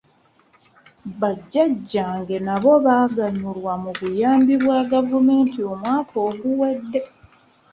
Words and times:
Bajjajjange 1.19 2.35
nabo 2.47 2.71
baaganyulwa 2.85 3.73
mu 3.83 3.91
buyambi 3.99 4.53
bwa 4.63 4.79
gavumenti 4.91 5.59
omwaka 5.71 6.15
oguwedde. 6.29 6.99